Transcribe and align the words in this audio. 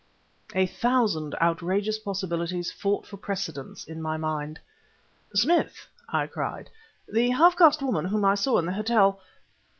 A 0.55 0.65
thousand 0.65 1.35
outrageous 1.39 1.99
possibilities 1.99 2.71
fought 2.71 3.05
for 3.05 3.17
precedence 3.17 3.85
in 3.85 4.01
my 4.01 4.17
mind. 4.17 4.59
"Smith!" 5.35 5.85
I 6.09 6.25
cried, 6.25 6.71
"the 7.07 7.29
half 7.29 7.55
caste 7.55 7.83
woman 7.83 8.05
whom 8.05 8.25
I 8.25 8.33
saw 8.33 8.57
in 8.57 8.65
the 8.65 8.71
hotel 8.73 9.21